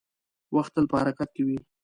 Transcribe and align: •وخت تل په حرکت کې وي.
•وخت 0.55 0.71
تل 0.75 0.85
په 0.91 0.95
حرکت 1.01 1.29
کې 1.35 1.43
وي. 1.47 1.59